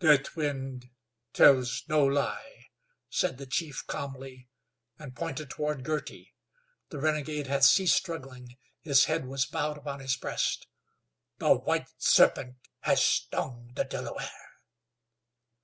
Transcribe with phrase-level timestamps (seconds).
[0.00, 0.90] "Deathwind
[1.32, 2.70] tells no lie,"
[3.08, 4.48] said the chief, calmly,
[4.98, 6.34] and pointed toward Girty.
[6.88, 10.66] The renegade had ceased struggling, his head was bowed upon his breast.
[11.38, 14.54] "The white serpent has stung the Delaware."